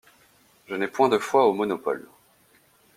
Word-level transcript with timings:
Je 0.67 0.73
n'ai 0.73 0.87
point 0.87 1.09
de 1.09 1.19
foi 1.19 1.45
au 1.45 1.53
monopole. 1.53 2.07